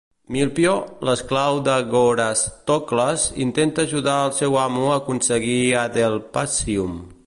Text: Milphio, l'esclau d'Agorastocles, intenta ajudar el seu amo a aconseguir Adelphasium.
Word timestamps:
Milphio, 0.35 0.71
l'esclau 1.09 1.59
d'Agorastocles, 1.67 3.27
intenta 3.47 3.87
ajudar 3.89 4.19
el 4.27 4.35
seu 4.43 4.61
amo 4.67 4.91
a 4.91 5.01
aconseguir 5.03 5.63
Adelphasium. 5.89 7.03